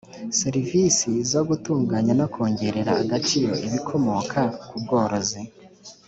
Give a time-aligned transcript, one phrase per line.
[0.39, 5.41] serivisi zo gutunganya no kongerera agaciro ibikomoka ku bworozi